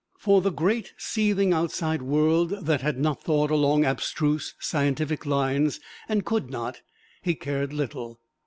[0.17, 6.25] For the great, seething, outside world that had not thought along abstruse scientific lines, and
[6.25, 6.81] could not,
[7.21, 8.19] he cared little.